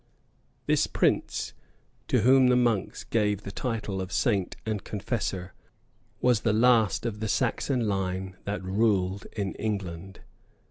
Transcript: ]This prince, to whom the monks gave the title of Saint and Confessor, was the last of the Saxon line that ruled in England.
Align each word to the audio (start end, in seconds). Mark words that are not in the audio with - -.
]This 0.65 0.87
prince, 0.87 1.53
to 2.07 2.21
whom 2.21 2.47
the 2.47 2.55
monks 2.55 3.03
gave 3.03 3.43
the 3.43 3.51
title 3.51 4.01
of 4.01 4.11
Saint 4.11 4.57
and 4.65 4.83
Confessor, 4.83 5.53
was 6.21 6.39
the 6.39 6.53
last 6.53 7.05
of 7.05 7.19
the 7.19 7.27
Saxon 7.27 7.87
line 7.87 8.35
that 8.45 8.63
ruled 8.63 9.27
in 9.33 9.53
England. 9.53 10.21